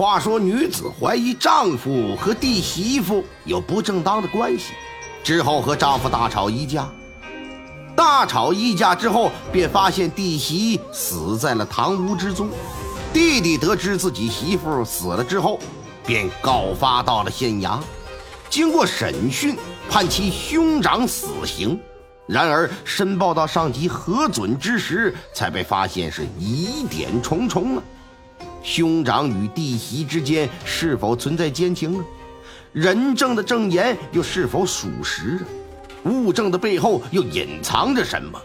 [0.00, 4.72] 话说，女子怀疑丈夫和弟媳妇有不正当的关系，
[5.22, 6.90] 之后和丈夫大吵一架。
[7.94, 12.48] 大吵一架之后，便发现弟媳死在了堂屋之中。
[13.12, 15.60] 弟弟得知自己媳妇死了之后，
[16.06, 17.78] 便告发到了县衙。
[18.48, 19.54] 经过审讯，
[19.90, 21.78] 判其兄长死刑。
[22.26, 27.82] 然而申报到上级核准之时，才被发现是疑点重重啊！
[28.62, 32.04] 兄长与弟媳之间是否存在奸情呢？
[32.72, 35.44] 人证的证言又是否属实啊？
[36.04, 38.40] 物证的背后又隐藏着什么？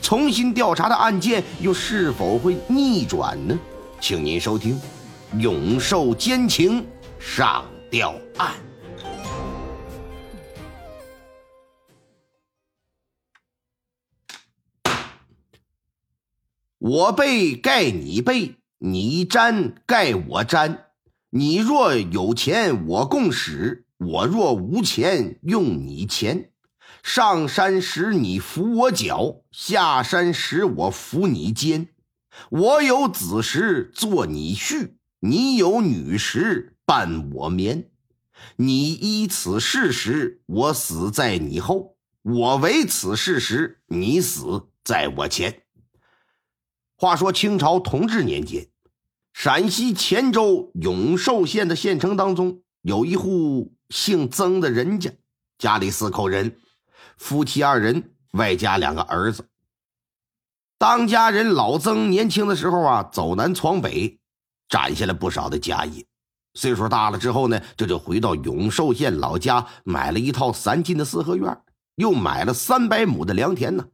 [0.00, 3.58] 重新调查的案件又是否会逆转呢？
[4.00, 4.80] 请您收听
[5.40, 6.86] 《永寿奸情
[7.18, 8.54] 上吊案》。
[16.78, 20.86] 我背盖你背，你沾盖我沾。
[21.30, 26.50] 你若有钱，我共使；我若无钱，用你钱。
[27.02, 31.88] 上山时你扶我脚，下山时我扶你肩。
[32.50, 37.90] 我有子时做你婿，你有女时伴我眠。
[38.56, 45.62] 你依此事时，我死在你后；我为此事时，你死在我前。
[47.00, 48.66] 话说清朝同治年间，
[49.32, 55.12] 陕西乾州永寿县的县城当中，有一户姓曾的人家，
[55.58, 56.58] 家里四口人，
[57.16, 59.48] 夫妻二人，外加两个儿子。
[60.76, 64.18] 当家人老曾年轻的时候啊，走南闯北，
[64.68, 66.04] 攒下了不少的家业。
[66.54, 71.62] 岁数大了之后呢，这就回到永寿县老家，买了一套三进的四合院，
[71.94, 73.86] 又买了三百亩的良田呢。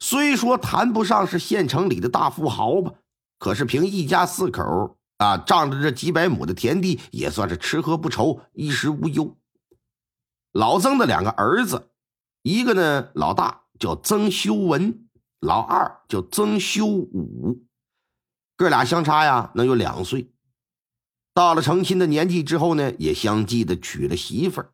[0.00, 2.94] 虽说谈不上是县城里的大富豪吧，
[3.38, 9.36] 可是凭一家四口啊，仗着这几百亩的田地，也算是吃喝不愁，衣食无忧。
[10.52, 11.90] 老曾的两个儿子，
[12.42, 15.08] 一个呢老大叫曾修文，
[15.40, 17.64] 老二叫曾修武，
[18.56, 20.32] 哥俩相差呀能有两岁。
[21.34, 24.72] 到了成亲的年纪之后呢，也相继的娶了媳妇儿。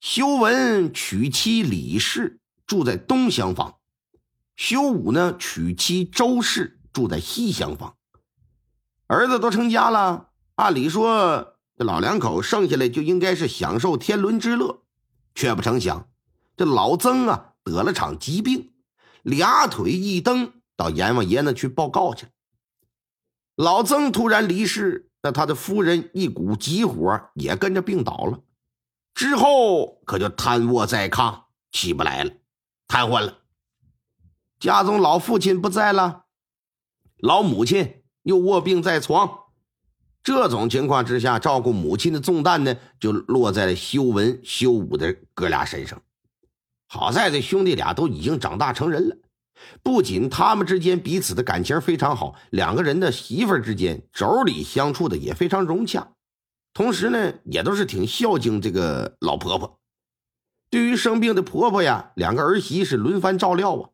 [0.00, 3.79] 修文娶妻李氏，住在东厢房。
[4.60, 7.96] 修武呢，娶妻周氏，住在西厢房。
[9.06, 14.82] 儿子都成家了，按理说这老两口剩下来就应该是享受天伦之乐，
[15.34, 16.10] 却不成想，
[16.58, 18.74] 这老曾啊得了场疾病，
[19.22, 22.32] 俩腿一蹬，到阎王爷那去报告去了。
[23.56, 28.40] 老曾突然离世，那他的夫人一股急火也跟着病倒了，
[29.14, 32.30] 之后可就瘫卧在炕，起不来了，
[32.86, 33.38] 瘫痪了。
[34.60, 36.26] 家中老父亲不在了，
[37.16, 39.44] 老母亲又卧病在床，
[40.22, 46.02] 这种情况之下，照顾母亲的重担呢，就落在了修文、修武的哥俩身上。
[46.86, 49.16] 好在这兄弟俩都已经长大成人了，
[49.82, 56.12] 不仅他们之间彼此的感情非常好，两个人的媳妇之间妯娌相处的也非常融洽，
[56.74, 59.80] 同时呢，也都是挺孝敬这个老婆婆。
[60.68, 63.88] 对于生病的婆婆呀，两个儿媳是轮番照料啊。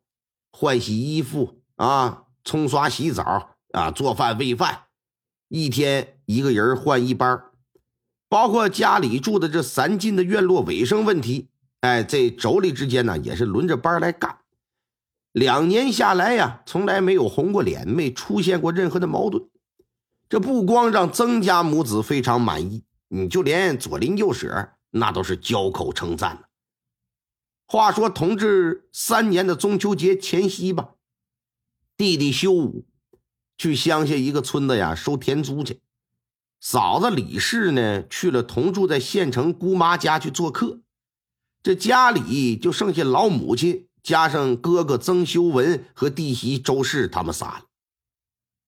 [0.59, 4.85] 换洗衣服啊，冲刷洗澡啊，做饭喂饭，
[5.49, 7.43] 一天一个人换一班
[8.27, 11.49] 包括家里住的这三进的院落卫生问题，
[11.81, 14.39] 哎，这妯娌之间呢也是轮着班来干。
[15.31, 19.47] 两年下来呀，从来没有红过脸，没出现过任何的矛盾。
[20.27, 26.45] 这不光让曾家母子非常满意，你就连左邻右舍那都是交口称赞
[27.69, 30.91] 话说，同治三年的中秋节前夕吧，
[31.97, 32.85] 弟弟修武
[33.57, 35.81] 去乡下一个村子呀收田租去，
[36.61, 40.79] 嫂子李氏呢去了同住在县城姑妈家去做客，
[41.61, 47.65] 这家里就剩下老母亲加上哥哥曾修文和弟媳周氏他们仨了。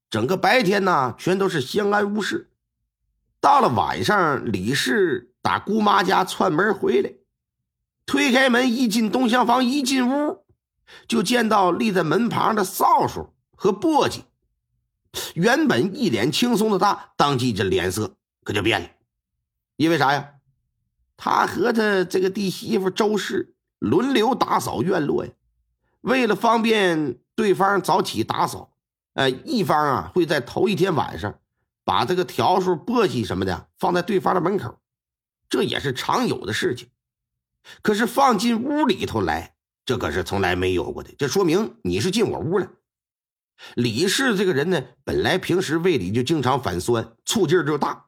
[0.09, 2.49] 整个白天呢，全都是相安无事。
[3.39, 7.13] 到了晚上，李氏打姑妈家串门回来。
[8.09, 10.43] 推开门，一进东厢房，一进屋，
[11.07, 14.21] 就见到立在门旁的扫帚和簸箕。
[15.35, 18.89] 原本一脸轻松的他，当即这脸色可就变了。
[19.75, 20.31] 因为啥呀？
[21.17, 25.31] 他和他这个弟媳妇周氏轮流打扫院落呀。
[26.01, 28.73] 为了方便对方早起打扫，
[29.13, 31.39] 呃，一方啊会在头一天晚上
[31.85, 34.79] 把这个笤帚、簸箕什么的放在对方的门口，
[35.47, 36.89] 这也是常有的事情。
[37.81, 39.55] 可是放进屋里头来，
[39.85, 41.13] 这可是从来没有过的。
[41.17, 42.71] 这说明你是进我屋了。
[43.75, 48.05] 李氏这个人呢，本来平时胃里就经常反酸，醋劲儿就大，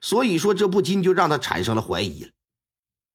[0.00, 2.30] 所以说这不禁就让他产生了怀疑了，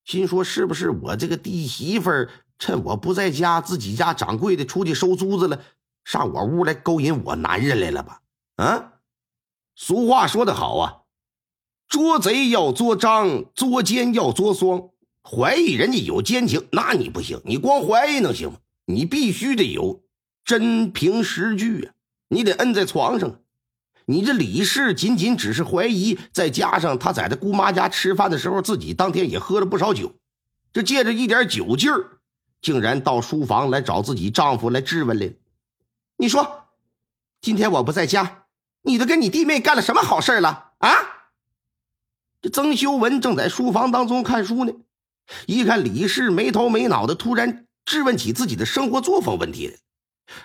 [0.03, 2.29] 心说是不是我这个弟媳妇儿
[2.59, 5.61] 趁我不在家，自己家掌柜的出去收租子了，
[6.03, 8.21] 上我屋来勾引我男人来了吧？
[8.57, 8.93] 啊，
[9.75, 11.01] 俗话说得好啊，
[11.87, 14.89] 捉贼要捉张，捉奸要捉双。
[15.23, 18.57] 怀疑人家有奸情，那你不行，你光怀疑能行吗？
[18.85, 20.03] 你必须得有
[20.43, 21.93] 真凭实据啊，
[22.27, 23.39] 你得摁在床上。
[24.05, 30.13] 你这李氏仅仅只是怀疑，再加上他在他姑妈家吃饭的时候，自己当天也喝了不少酒，
[30.73, 32.19] 这借着一点酒劲儿，
[32.61, 35.33] 竟然到书房来找自己丈夫来质问来了。
[36.17, 36.65] 你说，
[37.39, 38.43] 今天我不在家，
[38.81, 40.89] 你都跟你弟妹干了什么好事了啊？
[42.41, 44.73] 这曾修文正在书房当中看书呢，
[45.47, 49.75] 一看李氏没头没脑的，突然质问起自己的生活作风问题来，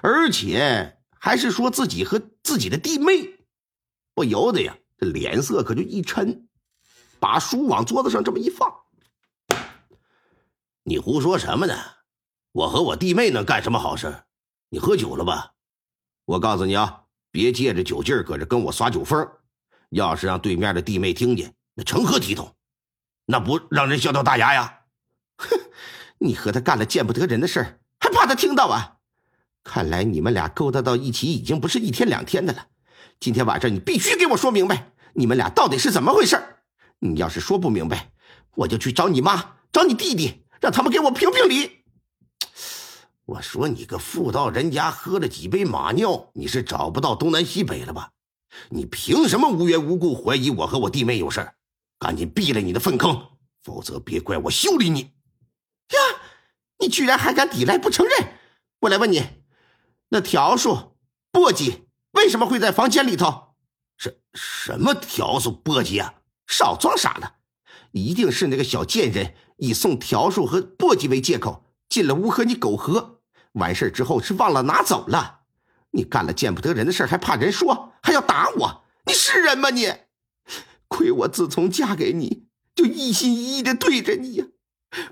[0.02, 3.38] 而且还是说自己和自己的弟妹。
[4.14, 6.48] 不由得呀，这脸色可就一沉，
[7.20, 8.68] 把书往桌子上这么一放。
[10.82, 11.74] 你胡说什么呢？
[12.52, 14.24] 我和我弟妹能干什么好事？
[14.70, 15.52] 你喝酒了吧？
[16.24, 19.28] 我告诉你啊，别借着酒劲儿搁这跟我耍酒疯。
[19.90, 22.54] 要是让对面的弟妹听见，那成何体统？
[23.30, 24.78] 那不让人笑掉大牙呀？
[25.36, 25.60] 哼！
[26.16, 28.96] 你和他干了见不得人的事儿，还怕他听到啊？
[29.62, 32.68] 看来你们俩勾搭到一起已经不是一天两天的了。
[33.20, 36.42] 今天晚上你必须给我说明白，你们俩到底是怎么回事
[37.00, 38.12] 你要是说不明白，
[38.54, 41.84] 我就去找你妈，找你弟弟，让他们给我评评理。
[43.26, 48.12] 我说你个妇道人家喝了几杯马尿，你是找不到东南西北了吧？
[48.70, 51.46] 你凭什么无缘无故怀疑我和我弟妹有事
[51.98, 53.30] 赶紧闭了你的粪坑，
[53.62, 55.00] 否则别怪我修理你。
[55.00, 55.98] 呀，
[56.78, 58.34] 你居然还敢抵赖不承认！
[58.80, 59.22] 我来问你，
[60.10, 60.96] 那条数、
[61.32, 61.82] 簸箕。
[62.12, 63.56] 为什么会在房间里头？
[63.96, 66.14] 什什么条数簸箕啊？
[66.46, 67.34] 少装傻了！
[67.92, 73.20] 一定是那个小贱人以送条数和簸箕为借口进了屋和你苟合，
[73.52, 75.40] 完事之后是忘了拿走了。
[75.90, 78.84] 你干了见不得人的事还怕人说，还要打我？
[79.06, 79.92] 你是人吗你？
[80.88, 84.46] 亏我自从嫁给你就一心一意的对着你呀，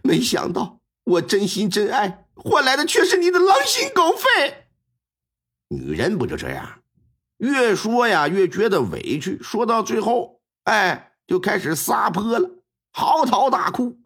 [0.02, 4.67] 没想到我真心真爱换来的却是你的狼心狗肺。
[5.69, 6.81] 女人不就这样？
[7.38, 12.50] 越说呀，越觉得委屈，说到最后，哎，就开始撒泼了，
[12.93, 13.99] 嚎啕大哭。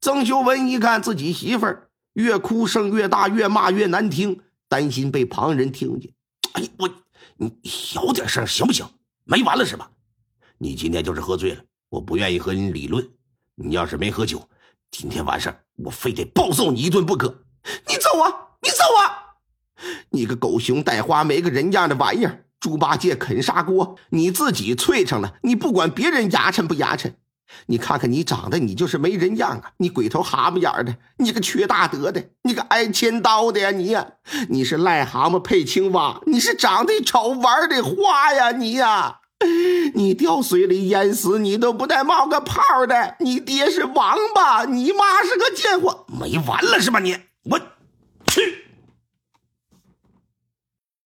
[0.00, 6.12] 曾秀文一看自己媳妇儿越哭声越大，越骂越难听，担心被旁人听见。
[6.52, 6.90] 哎，我
[7.36, 8.86] 你小点声行不行？
[9.24, 9.90] 没完了是吧？
[10.58, 13.06] 你今天就是喝醉了，我不愿意和你理论。
[13.56, 14.48] 你要是没喝酒，
[14.90, 17.44] 今天晚上我非得暴揍你一顿不可。
[17.88, 18.56] 你揍啊！
[18.62, 19.34] 你揍啊！
[20.10, 27.14] 你个狗熊带花没个人样的玩意儿，猪八戒啃砂锅，你自己脆成了，你不管别人牙碜不牙碜？
[27.66, 29.72] 你看看你长得，你就是没人样啊！
[29.78, 33.70] 你鬼头蛤蟆眼的，你个缺大德的，你个挨千刀的呀！
[33.70, 34.14] 你呀，
[34.48, 38.52] 你是癞蛤蟆配青蛙，你是长得丑玩的花呀！
[38.52, 39.20] 你呀，
[39.94, 43.16] 你掉水里淹死你都不带冒个泡的！
[43.20, 46.98] 你爹是王八，你妈是个贱货，没完了是吧？
[47.00, 47.58] 你我
[48.26, 48.63] 去！